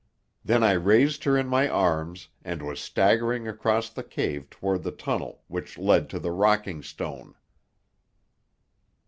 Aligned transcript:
Then 0.43 0.63
I 0.63 0.71
raised 0.71 1.25
her 1.25 1.37
in 1.37 1.45
my 1.47 1.69
arms 1.69 2.29
and 2.43 2.63
was 2.63 2.79
staggering 2.79 3.47
across 3.47 3.87
the 3.91 4.01
cave 4.03 4.49
toward 4.49 4.81
the 4.81 4.89
tunnel 4.91 5.43
which 5.47 5.77
led 5.77 6.09
to 6.09 6.17
the 6.17 6.31
rocking 6.31 6.81
stone. 6.81 7.35